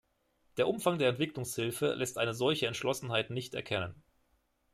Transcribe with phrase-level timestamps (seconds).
[0.57, 4.01] Der Umfang der Entwicklungshilfe lässt eine solche Entschlossenheit nicht erkennen.